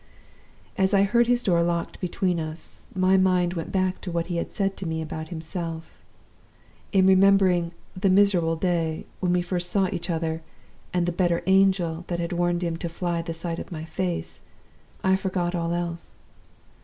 "As 0.79 0.95
I 0.95 1.03
heard 1.03 1.27
his 1.27 1.43
door 1.43 1.61
locked 1.61 2.01
between 2.01 2.39
us, 2.39 2.87
my 2.95 3.17
mind 3.17 3.53
went 3.53 3.71
back 3.71 4.01
to 4.01 4.11
what 4.11 4.25
he 4.33 4.37
had 4.37 4.51
said 4.51 4.75
to 4.77 4.87
me 4.87 4.99
about 4.99 5.31
myself. 5.31 5.93
In 6.91 7.05
remembering 7.05 7.71
'the 7.95 8.09
miserable 8.09 8.55
day' 8.55 9.05
when 9.19 9.31
we 9.31 9.43
first 9.43 9.69
saw 9.69 9.89
each 9.91 10.09
other, 10.09 10.41
and 10.91 11.05
'the 11.05 11.11
better 11.11 11.43
angel' 11.45 12.05
that 12.07 12.17
had 12.17 12.33
warned 12.33 12.63
him 12.63 12.77
to 12.77 12.89
'fly 12.89 13.21
the 13.21 13.35
sight 13.35 13.59
of 13.59 13.71
my 13.71 13.85
face,' 13.85 14.41
I 15.03 15.15
forgot 15.15 15.53
all 15.53 15.71
else. 15.71 16.17